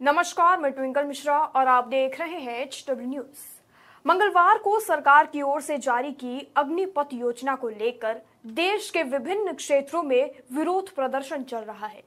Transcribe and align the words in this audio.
नमस्कार, 0.00 0.58
मैं 0.60 0.70
ट्विंकल 0.72 1.04
मिश्रा 1.04 1.38
और 1.38 1.68
आप 1.68 1.86
देख 1.88 2.18
रहे 2.20 2.38
हैं 2.38 2.58
एच 2.62 2.84
डब्ल्यू 2.88 3.08
न्यूज़ 3.08 3.44
मंगलवार 4.04 4.58
को 4.58 4.78
सरकार 4.80 5.26
की 5.26 5.42
ओर 5.42 5.60
से 5.60 5.78
जारी 5.78 6.12
की 6.12 6.52
अग्निपथ 6.56 7.14
योजना 7.14 7.54
को 7.54 7.68
लेकर 7.68 8.20
देश 8.46 8.90
के 8.90 9.02
विभिन्न 9.02 9.52
क्षेत्रों 9.52 10.02
में 10.02 10.30
विरोध 10.52 10.94
प्रदर्शन 10.94 11.42
चल 11.42 11.58
रहा 11.58 11.86
है, 11.86 12.02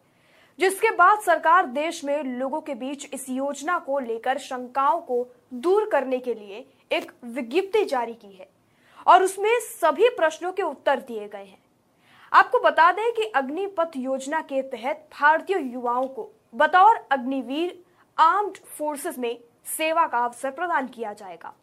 जिसके 0.59 0.91
बाद 0.91 1.19
सरकार 1.19 1.65
देश 1.65 2.03
में 2.03 2.23
लोगों 2.23 2.61
के 2.61 2.75
बीच 2.75 3.09
इस 3.13 3.29
योजना 3.29 3.79
को 3.79 3.99
लेकर 3.99 4.37
शंकाओं 4.37 5.01
को 5.01 5.25
दूर 5.53 5.89
करने 5.91 6.19
के 6.19 6.33
लिए 6.33 6.65
एक 6.91 7.11
विज्ञप्ति 7.25 7.85
जारी 7.85 8.13
की 8.15 8.33
है 8.33 8.49
और 9.07 9.23
उसमें 9.23 9.53
सभी 9.61 10.09
प्रश्नों 10.09 10.51
के 10.51 10.63
उत्तर 10.63 10.99
दिए 10.99 11.27
गए 11.27 11.45
हैं। 11.45 11.61
आपको 12.31 12.59
बता 12.59 12.91
दें 12.91 13.11
कि 13.13 13.31
अग्निपथ 13.35 13.97
योजना 13.97 14.41
के 14.43 14.61
तहत 14.61 15.07
भारतीय 15.13 15.71
युवाओं 15.73 16.07
को 16.07 16.31
बतौर 16.53 16.95
अग्निवीर 17.11 17.77
आर्म्ड 18.17 18.57
फोर्सेस 18.77 19.17
में 19.17 19.37
सेवा 19.67 20.05
का 20.07 20.17
अवसर 20.17 20.51
प्रदान 20.51 20.87
किया 20.87 21.13
जाएगा। 21.13 21.53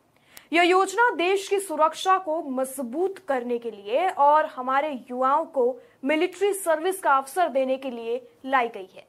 यह 0.52 0.62
योजना 0.62 1.10
देश 1.10 1.48
की 1.48 1.58
सुरक्षा 1.58 2.16
को 2.18 2.42
मज़बूत 2.50 3.18
करने 3.18 3.58
के 3.58 3.70
लिए 3.70 4.08
और 4.08 4.46
हमारे 4.46 4.92
युवाओं 5.10 5.44
को 5.46 5.64
मिलिट्री 6.04 6.52
सर्विस 6.52 7.00
का 7.00 7.16
अवसर 7.16 7.48
देने 7.48 7.76
के 7.76 7.90
लिए 7.90 8.20
लाई 8.46 8.68
गई 8.68 8.88
है। 8.94 9.06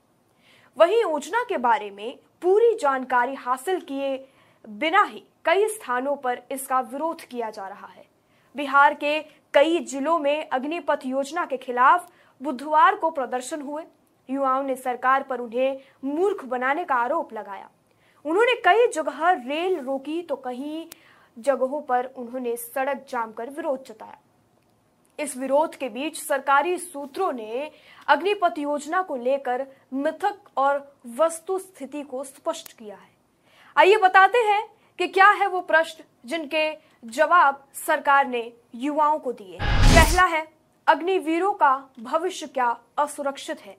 वहीं 0.78 1.02
योजना 1.02 1.44
के 1.44 1.58
बारे 1.58 1.90
में 1.92 2.18
पूरी 2.42 2.74
जानकारी 2.76 3.36
हासिल 3.36 3.80
किए 3.82 4.18
बिना 4.66 5.04
ही 5.04 5.24
कई 5.46 5.68
स्थानों 5.68 6.16
पर 6.16 6.42
इसका 6.52 6.80
विरोध 6.84 7.22
किया 7.22 7.50
जा 7.50 7.68
रहा 7.68 7.88
है। 7.88 8.06
बिहार 8.56 8.94
के 8.94 9.20
कई 9.54 9.80
जिलों 9.82 10.18
में 10.20 10.50
अग्निपथ 10.50 11.06
योजना 11.06 11.46
के 11.46 11.58
खिलाफ 11.58 12.10
बुधवार 12.42 12.96
को 12.96 13.10
प्रदर्शन 13.10 13.62
हुए। 13.62 13.84
युवाओं 14.30 14.64
ने 14.64 14.76
सरकार 14.76 15.24
पर 15.24 15.40
उन्हें 15.40 15.80
मूर्ख 16.06 16.44
बनाने 16.46 16.84
का 16.84 16.96
आरोप 16.96 17.34
लगाया। 17.34 17.70
उन्होंने 18.26 18.56
कई 18.66 18.88
जगह 18.88 19.30
रेल 19.32 19.80
रोकी 19.80 20.22
तो 20.22 20.36
कहीं 20.36 20.86
जगहों 21.38 21.82
पर 21.82 22.06
उन्होंने 22.18 22.56
सड़क 22.58 23.06
जाम 23.10 23.32
कर 23.32 23.50
विरोध 23.50 23.84
जताया। 23.86 24.18
इस 25.20 25.36
विरोध 25.38 25.76
के 25.76 25.90
बीच 25.90 26.18
सरकारी 26.18 26.78
सूत्रों 26.78 27.32
ने 27.34 27.72
अग्निपथ 28.08 28.58
योजना 28.58 29.02
को 29.02 29.16
लेकर 29.16 29.66
मिथक 29.94 30.50
और 30.58 30.96
वस्तु 31.18 31.58
स्थिति 31.60 32.02
को 32.02 32.24
स्पष्ट 32.24 32.72
किया 32.74 32.96
है। 32.96 33.10
आइए 33.76 33.98
बताते 33.98 34.38
हैं 34.44 34.62
कि 35.00 35.08
क्या 35.08 35.30
है 35.32 35.48
वो 35.48 35.62
प्रश्न 35.62 36.04
जिनके 36.26 36.72
जवाब 37.06 37.64
सरकार 37.78 38.28
ने 38.28 38.52
युवाओं 38.76 39.20
को 39.20 39.32
दिए 39.34 39.58
पहला 39.58 40.26
है, 40.28 40.48
अग्निवीरों 40.88 41.54
का 41.54 41.76
भविष्य 42.00 42.48
क्या 42.48 42.78
असुरक्षित 42.98 43.62
है? 43.62 43.78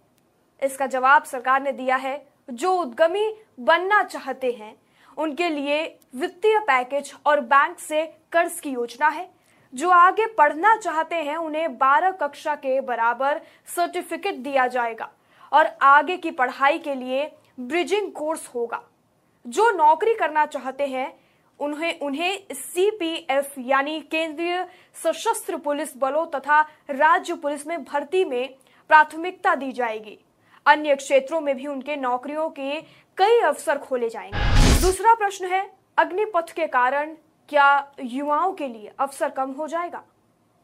इसका 0.62 0.86
जवाब 0.86 1.24
सरकार 1.24 1.62
ने 1.62 1.72
दिया 1.72 1.96
है, 1.96 2.26
जो 2.50 2.72
उद्यमी 2.72 3.32
बनना 3.60 4.02
चाहते 4.02 4.52
हैं। 4.52 4.74
उनके 5.18 5.48
लिए 5.48 5.84
वित्तीय 6.16 6.58
पैकेज 6.58 7.12
और 7.26 7.40
बैंक 7.40 7.78
से 7.78 8.04
कर्ज 8.32 8.60
की 8.60 8.70
योजना 8.70 9.08
है। 9.08 9.28
जो 9.72 9.90
आगे 9.90 10.26
पढ़ना 10.26 10.76
चाहते 10.76 11.16
हैं, 11.16 11.36
उन्हें 11.36 11.76
12 11.78 12.10
कक्षा 12.10 12.54
के 12.54 12.80
बराबर 12.80 13.40
सर्टिफिकेट 13.76 14.34
दिया 14.34 14.66
जाएगा 14.66 15.10
और 15.52 15.66
आगे 15.82 16.16
की 16.16 16.30
पढ़ाई 16.30 16.78
के 16.78 16.94
लिए 16.94 17.30
ब्रिजिंग 17.60 18.12
कोर्स 18.12 18.46
होगा। 18.46 18.82
जो 19.44 19.70
नौकरी 19.70 20.14
करना 20.14 20.46
चाहते 20.46 20.86
हैं, 20.86 21.12
उन्हें 21.60 21.98
उन्हें 22.00 22.38
सीपीएफ 22.52 23.54
यानी 23.58 24.00
केंद्रीय 24.00 24.66
सशस्त्र 25.04 25.56
पुलिस 25.56 25.96
बलों 25.96 26.26
तथा 26.26 26.60
राज्य 26.90 27.34
पुलिस 27.34 27.66
में 27.66 27.84
भर्ती 27.84 28.24
में 28.24 28.54
प्राथमिकता 28.90 29.54
दी 29.54 29.72
जाएगी। 29.72 30.18
अन्य 30.68 30.94
क्षेत्रों 30.96 31.40
में 31.40 31.56
भी 31.56 31.66
उनके 31.66 31.96
नौकरियों 31.96 32.48
के 32.50 32.80
कई 33.18 33.40
अवसर 33.40 33.78
खोले 33.78 34.08
जाएँगे। 34.08 34.80
दूसरा 34.82 35.14
प्रश्न 35.14 35.46
है, 35.46 35.70
अग्निपथ 35.98 36.52
के 36.52 36.66
कारण 36.66 37.14
क्या 37.48 37.92
युवाओं 38.00 38.52
के 38.52 38.68
लिए 38.68 38.92
अवसर 38.98 39.28
कम 39.28 39.50
हो 39.50 39.68
जाएगा? 39.68 40.02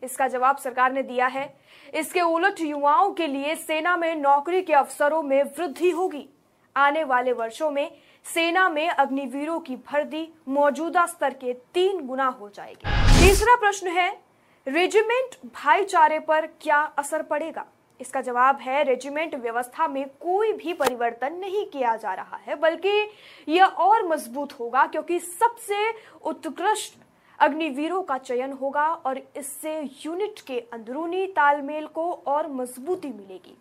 इसका 0.03 0.29
जवाब 0.29 0.57
सरकार 0.57 0.93
ने 0.93 1.03
दिया 1.03 1.27
है। 1.27 1.57
इसके 1.95 2.21
उलट 2.21 2.61
युवाओं 2.61 3.13
के 3.13 3.27
लिए 3.27 3.55
सेना 3.55 3.97
में 3.97 4.15
नौकरी 4.15 4.63
के 4.63 4.73
अवसरों 4.73 5.23
में 5.23 5.43
वृद्धि 5.43 5.91
होगी। 5.91 6.29
आने 6.77 7.05
वाले 7.05 7.33
वर्षों 7.33 7.71
में 7.71 7.97
सेना 8.25 8.69
में 8.69 8.89
अग्निवीरों 8.89 9.61
की 9.61 9.77
भर्ती 9.77 10.35
मौजूदा 10.49 11.07
स्तर 11.07 11.35
के 11.35 11.53
तीन 11.53 12.07
गुना 12.07 12.27
हो 12.27 12.49
जाएगी। 12.49 12.91
तीसरा 13.21 13.57
प्रश्न 13.57 13.89
है, 13.89 14.21
रेजिमेंट 14.69 15.37
भाईचारे 15.45 16.19
पर 16.19 16.47
क्या 16.47 16.79
असर 16.79 17.23
पड़ेगा? 17.23 17.67
इसका 18.01 18.21
जवाब 18.21 18.59
है, 18.59 18.83
रेजिमेंट 18.85 19.35
व्यवस्था 19.35 19.87
में 19.89 20.05
कोई 20.21 20.53
भी 20.53 20.73
परिवर्तन 20.75 21.35
नहीं 21.35 21.65
किया 21.67 21.95
जा 21.97 22.15
रहा 22.15 22.37
है, 22.39 22.55
बल्कि 22.57 23.11
यह 23.49 23.65
और 23.65 24.07
मज़बूत 24.09 24.53
होगा 24.61 24.87
क्योंकि 24.87 25.19
सबसे 25.19 25.91
उत्कृष्ट 26.23 27.03
अग्निवीरों 27.39 28.03
का 28.03 28.19
चयन 28.19 28.53
होगा 28.53 28.87
और 28.87 29.19
इससे 29.37 29.81
यूनिट 30.05 30.41
के 30.47 30.59
अंदरूनी 30.73 31.27
तालमेल 31.29 31.87
को 31.87 32.11
और 32.27 32.51
मजबूती 32.53 33.09
मिलेगी। 33.09 33.57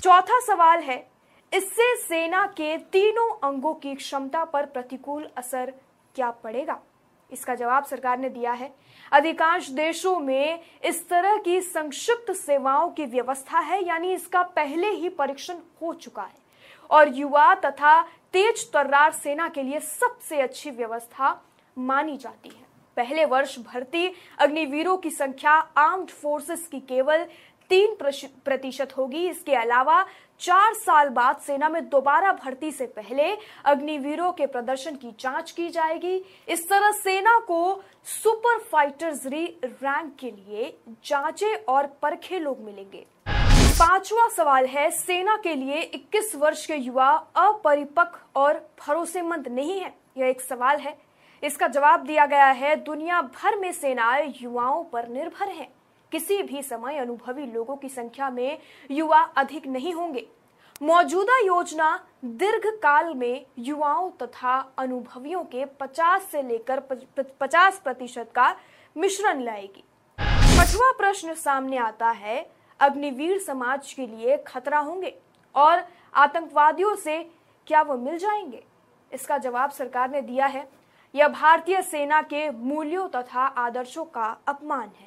चौथा 0.00 0.40
सवाल 0.42 0.80
है, 0.80 0.98
इससे 1.52 1.94
सेना 1.98 2.46
के 2.56 2.76
तीनों 2.92 3.30
अंगों 3.44 3.74
की 3.74 3.94
क्षमता 3.94 4.44
पर 4.44 4.66
प्रतिकूल 4.66 5.28
असर 5.36 5.72
क्या 6.16 6.30
पड़ेगा? 6.32 6.78
इसका 7.30 7.54
जवाब 7.54 7.84
सरकार 7.84 8.18
ने 8.18 8.28
दिया 8.28 8.52
है। 8.52 8.72
अधिकांश 9.12 9.68
देशों 9.68 10.18
में 10.18 10.60
इस 10.84 11.08
तरह 11.08 11.36
की 11.36 11.60
संक्षिप्त 11.60 12.32
सेवाओं 12.32 12.90
की 12.90 13.04
व्यवस्था 13.04 13.58
है, 13.58 13.82
यानी 13.84 14.12
इसका 14.12 14.42
पहले 14.42 14.90
ही 14.90 15.08
परीक्षण 15.08 15.54
हो 15.82 15.92
चुका 15.94 16.22
है। 16.22 16.44
और 16.90 17.14
युवा 17.14 17.54
तथा 17.54 18.00
तेज 18.32 18.70
तर्रार 18.72 19.12
सेना 19.12 19.48
के 19.48 19.62
लिए 19.62 19.80
सबसे 19.80 20.40
अच्छी 20.40 20.70
व्यवस्था 20.70 21.40
मानी 21.76 22.16
जाती 22.16 22.48
है। 22.48 22.64
पहले 22.96 23.24
वर्ष 23.24 23.58
भर्ती 23.58 24.12
अग्निवीरों 24.38 24.96
की 24.96 25.10
संख्या, 25.10 25.52
आर्म्ड 25.52 26.10
फोर्सेस 26.10 26.66
की 26.66 26.80
केवल 26.80 27.26
तीन 27.70 27.94
प्रतिशत 28.44 28.96
होगी। 28.96 29.28
इसके 29.28 29.54
अलावा 29.54 30.04
चार 30.40 30.74
साल 30.74 31.08
बाद 31.08 31.36
सेना 31.36 31.68
में 31.68 31.88
दोबारा 31.88 32.32
भर्ती 32.32 32.70
से 32.72 32.86
पहले 32.86 33.36
अग्निवीरों 33.64 34.32
के 34.32 34.46
प्रदर्शन 34.46 34.96
की 34.96 35.14
जाँच 35.20 35.50
की 35.50 35.68
जाएगी। 35.68 36.16
इस 36.48 36.68
तरह 36.68 36.90
सेना 36.90 37.38
को 37.38 37.82
सुपर 38.04 38.58
फाइटर्स 38.72 39.26
री 39.26 39.44
रैंक 39.64 40.14
के 40.20 40.30
लिए 40.30 40.76
जांचे 41.04 41.54
और 41.54 41.86
परखे 42.02 42.38
लोग 42.38 42.60
मिलेंगे। 42.60 43.06
पांचवा 43.78 44.28
सवाल 44.28 44.66
है, 44.66 44.90
सेना 44.90 45.36
के 45.36 45.54
लिए 45.54 45.80
21 45.94 46.34
वर्ष 46.36 46.66
के 46.66 46.74
युवा 46.74 47.08
अपरिपक्व 47.36 48.40
और 48.40 48.58
भरोसेमंद 48.86 49.48
नहीं 49.48 49.80
है? 49.80 49.94
यह 50.16 50.26
एक 50.26 50.40
सवाल 50.40 50.76
है। 50.76 50.96
इसका 51.42 51.66
जवाब 51.66 52.04
दिया 52.04 52.26
गया 52.26 52.46
है, 52.46 52.76
दुनिया 52.76 53.20
भर 53.22 53.56
में 53.56 53.72
सेना 53.72 54.16
युवाओं 54.16 54.84
पर 54.84 55.08
निर्भर 55.08 55.48
हैं। 55.48 55.68
किसी 56.12 56.42
भी 56.42 56.62
समय 56.62 56.96
अनुभवी 56.96 57.46
लोगों 57.46 57.76
की 57.76 57.88
संख्या 57.88 58.30
में 58.30 58.58
युवा 58.90 59.20
अधिक 59.20 59.66
नहीं 59.66 59.92
होंगे। 59.92 60.26
मौजूदा 60.82 61.38
योजना 61.38 62.06
दीर्घ 62.24 62.66
काल 62.66 63.14
में 63.14 63.46
युवाओं 63.58 64.10
तथा 64.10 64.72
अनुभवियों 64.78 65.44
के 65.44 65.64
50 65.64 66.22
से 66.22 66.42
लेकर 66.42 66.80
50 67.40 67.78
प्रतिशत 67.78 68.30
का 68.34 68.56
मिश्रण 68.96 69.40
लाएगी। 69.40 69.84
छठवा 70.56 70.92
प्रश्न 70.92 71.34
सामने 71.34 71.76
आता 71.76 72.10
है, 72.10 72.50
अग्निवीर 72.80 73.38
समाज 73.38 73.92
के 73.92 74.06
लिए 74.06 74.36
खतरा 74.36 74.78
होंगे 74.78 75.14
और 75.54 75.84
आतंकवादियों 76.14 76.94
से 76.96 77.30
क्या 77.66 77.82
वो 77.82 77.96
मिल 77.96 78.18
जाएँगे? 78.18 78.64
इसका 79.12 79.38
जवाब 79.38 79.70
सरकार 79.70 80.10
ने 80.10 80.20
दिया 80.22 80.46
है। 80.46 80.68
यह 81.14 81.28
भारतीय 81.28 81.82
सेना 81.82 82.22
के 82.22 82.50
मूल्यों 82.50 83.08
तथा 83.08 83.40
आदर्शों 83.40 84.04
का 84.04 84.36
अपमान 84.46 84.90
है। 85.00 85.05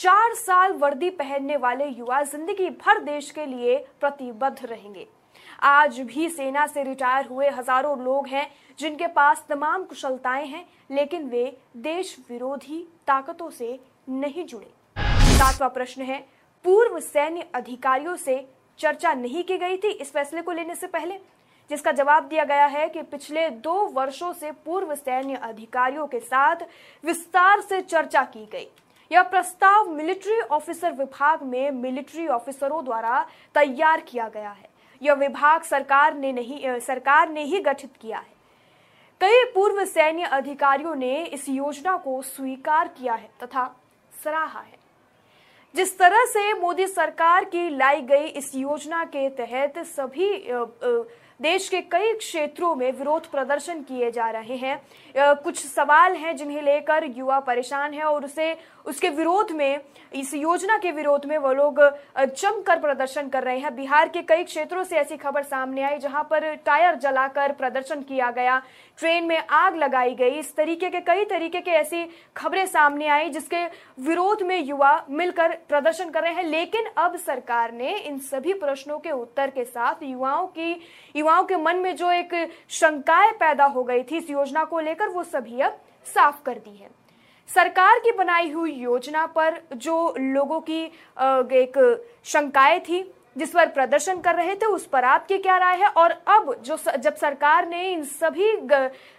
चार 0.00 0.34
साल 0.34 0.72
वर्दी 0.72 1.08
पहनने 1.10 1.56
वाले 1.56 1.86
युवा 1.86 2.22
ज़िंदगी 2.22 2.68
भर 2.76 2.98
देश 3.04 3.30
के 3.30 3.44
लिए 3.46 3.76
प्रतिबद्ध 4.00 4.64
रहेंगे। 4.64 5.06
आज 5.62 5.98
भी 6.02 6.28
सेना 6.28 6.66
से 6.66 6.82
रिटायर 6.82 7.26
हुए 7.26 7.48
हज़ारों 7.48 7.98
लोग 7.98 8.28
हैं, 8.28 8.46
जिनके 8.78 9.06
पास 9.08 9.44
तमाम 9.48 9.84
कुशलताएँ 9.84 10.46
हैं, 10.46 10.64
लेकिन 10.90 11.28
वे 11.28 11.44
देश 11.78 12.16
विरोधी 12.30 12.82
ताकतों 13.06 13.50
से 13.50 13.78
नहीं 14.08 14.46
जुड़े। 14.46 14.72
सातवां 15.36 15.70
प्रश्न 15.70 16.02
है, 16.02 16.18
पूर्व 16.64 16.98
सैन्य 17.02 17.46
अधिकारियों 17.54 18.16
से 18.16 18.44
चर्चा 18.78 19.14
नहीं 19.16 19.44
की 19.44 19.58
गई 19.58 19.76
थी 19.76 19.90
इस 19.90 20.12
फैसले 20.12 20.42
को 20.42 20.52
लेने 20.52 20.74
से 20.74 20.86
पहले, 20.88 21.20
जिसका 21.70 21.92
जवाब 21.92 22.28
दिया 22.28 22.44
गया 22.46 22.66
है 22.68 22.88
कि 22.88 23.02
पिछले 23.04 23.48
दो 23.50 23.80
वर्षों 23.94 24.32
से 24.32 24.50
पूर्व 24.64 24.94
सैन्य 24.96 25.40
अधिकारियों 25.44 26.06
के 26.06 26.20
साथ 26.20 26.68
विस्तार 27.04 27.60
से 27.60 27.80
चर्चा 27.82 28.24
की 28.26 28.48
गई। 28.52 28.68
यह 29.12 29.22
प्रस्ताव 29.22 29.88
मिलिट्री 29.88 30.40
ऑफिसर 30.40 30.92
विभाग 30.92 31.42
में 31.42 31.70
मिलिट्री 31.70 32.26
ऑफिसरों 32.28 32.84
द्वारा 32.84 33.26
तैयार 33.54 34.00
किया 34.00 34.28
गया 34.28 34.50
है। 34.50 34.68
यह 35.02 35.14
विभाग 35.14 35.62
सरकार 35.62 36.14
ने 36.14 36.32
नहीं 36.32 36.78
सरकार 36.80 37.28
ने 37.28 37.44
ही 37.44 37.60
गठित 37.60 37.96
किया 38.00 38.18
है। 38.18 38.38
कई 39.20 39.44
पूर्व 39.44 39.84
सैन्य 39.84 40.24
अधिकारियों 40.24 40.94
ने 40.94 41.24
इस 41.24 41.48
योजना 41.48 41.96
को 41.96 42.20
स्वीकार 42.22 42.88
किया 42.88 43.14
है 43.14 43.30
तथा 43.42 43.66
सराहा 44.24 44.60
है। 44.60 44.78
जिस 45.74 45.98
तरह 45.98 46.24
से 46.24 46.52
मोदी 46.54 46.86
सरकार 46.86 47.44
की 47.44 47.68
लाई 47.70 48.00
गई 48.00 48.26
इस 48.26 48.54
योजना 48.54 49.04
के 49.04 49.28
तहत 49.30 49.78
सभी 49.78 50.32
देश 51.42 51.68
के 51.68 51.80
कई 51.80 52.12
क्षेत्रों 52.12 52.74
में 52.74 52.90
विरोध 52.92 53.26
प्रदर्शन 53.26 53.80
किए 53.82 54.10
जा 54.10 54.28
रहे 54.30 54.56
हैं। 54.56 54.80
कुछ 55.16 55.58
सवाल 55.58 56.14
हैं 56.14 56.36
जिन्हें 56.36 56.62
लेकर 56.62 57.04
युवा 57.16 57.38
परेशान 57.40 57.94
है 57.94 58.02
और 58.02 58.24
उसे, 58.24 58.56
उसके 58.86 59.08
विरोध 59.08 59.50
में, 59.50 59.80
इस 60.14 60.34
योजना 60.34 60.76
के 60.78 60.90
विरोध 60.90 61.24
में 61.26 61.36
वो 61.38 61.52
लोग 61.52 61.80
जमकर 62.18 62.78
प्रदर्शन 62.78 63.28
कर 63.28 63.42
रहे 63.42 63.58
हैं। 63.58 63.74
बिहार 63.76 64.08
के 64.08 64.22
कई 64.22 64.44
क्षेत्रों 64.44 64.84
से 64.84 64.96
ऐसी 64.96 65.16
खबर 65.16 65.42
सामने 65.42 65.82
आई 65.82 65.98
जहाँ 65.98 66.26
पर 66.30 66.54
टायर 66.56 66.94
जलाकर 66.94 67.52
प्रदर्शन 67.52 68.02
किया 68.02 68.30
गया। 68.30 68.60
ट्रेन 68.98 69.24
में 69.24 69.42
आग 69.50 69.76
लगाई 69.76 70.14
गई। 70.14 70.30
इस 70.30 70.54
तरीके 70.56 70.90
के, 70.90 71.00
कई 71.00 71.24
तरीके 71.24 71.60
के 71.60 71.70
ऐसी 71.70 72.04
खबरें 72.36 72.64
सामने 72.66 73.06
आई 73.08 73.30
जिसके 73.30 73.64
विरोध 74.02 74.42
में 74.42 74.58
युवा 74.58 75.04
मिलकर 75.10 75.56
प्रदर्शन 75.68 76.10
कर 76.10 76.22
रहे 76.22 76.32
हैं। 76.32 76.44
लेकिन 76.44 76.90
अब 76.96 77.16
सरकार 77.16 77.72
ने 77.72 77.96
इन 77.96 78.18
सभी 78.20 78.52
प्रश्नों 78.54 78.98
के 78.98 79.10
उत्तर 79.10 79.50
के 79.50 79.64
साथ 79.64 80.02
युवाओं 80.02 80.46
की 80.48 80.72
युवाओं 81.30 81.44
के 81.44 81.56
मन 81.56 81.76
में 81.78 81.94
जो 81.96 82.10
एक 82.12 82.32
शंकाएँ 82.70 83.32
पैदा 83.40 83.64
हो 83.66 83.82
गई 83.84 84.02
थी 84.02 84.16
इस 84.16 84.30
योजना 84.30 84.64
को 84.64 84.80
लेकर, 84.80 85.08
वो 85.08 85.22
सभी 85.24 85.60
अब 85.60 85.78
साफ़ 86.06 86.42
कर 86.44 86.54
दी 86.54 86.76
है। 86.76 86.88
सरकार 87.48 87.98
की 87.98 88.12
बनाई 88.12 88.50
हुई 88.50 88.72
योजना 88.72 89.26
पर 89.28 89.60
जो 89.76 90.14
लोगों 90.18 90.60
की 90.60 90.82
एक 91.54 91.78
शंकाएँ 92.24 92.80
थी, 92.80 93.02
जिस 93.36 93.50
पर 93.50 93.68
प्रदर्शन 93.68 94.20
कर 94.20 94.34
रहे 94.34 94.54
थे, 94.54 94.66
उस 94.66 94.86
पर 94.86 95.04
आपकी 95.04 95.38
क्या 95.38 95.56
राय 95.58 95.76
है? 95.76 95.88
और 95.88 96.10
अब 96.10 96.54
जो 96.62 96.76
जब 96.96 97.14
सरकार 97.16 97.68
ने 97.68 97.90
इन 97.92 98.04
सभी 98.04 98.52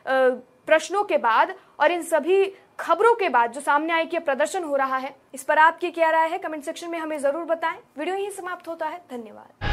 प्रश्नों 0.08 1.04
के 1.04 1.18
बाद 1.20 1.56
और 1.80 1.92
इन 1.92 2.02
सभी 2.04 2.46
खबरों 2.80 3.14
के 3.16 3.30
बाद 3.30 3.52
जो 3.52 3.62
सामने 3.62 3.94
आई 3.94 4.06
कि 4.06 4.20
प्रदर्शन 4.22 4.64
हो 4.64 4.76
रहा 4.76 4.98
है, 4.98 5.16
इस 5.34 5.44
पर 5.44 5.58
आपकी 5.60 5.92
क्या 5.92 6.10
राय 6.12 6.30
है? 6.30 6.38
कमेंट 6.40 6.64
सेक्शन 6.64 6.90
में 6.90 7.00
हमें 7.00 7.18
ज़रूर 7.20 7.44
बताएँ। 7.46 7.80
वीडियो 7.98 8.16
यही 8.16 8.32
समाप्त 8.32 8.68
होता 8.68 8.88
है। 8.88 9.02
धन्यवाद। 9.12 9.71